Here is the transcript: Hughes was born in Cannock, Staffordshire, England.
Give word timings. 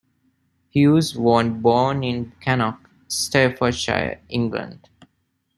Hughes 0.71 1.15
was 1.15 1.47
born 1.51 2.03
in 2.03 2.31
Cannock, 2.41 2.89
Staffordshire, 3.07 4.19
England. 4.29 4.89